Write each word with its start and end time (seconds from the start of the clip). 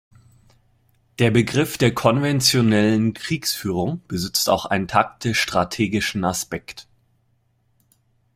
Der 1.19 1.29
Begriff 1.29 1.77
der 1.77 1.93
konventionellen 1.93 3.13
Kriegsführung 3.13 4.01
besitzt 4.07 4.49
auch 4.49 4.65
einen 4.65 4.87
taktisch-strategischen 4.87 6.25
Aspekt. 6.25 6.87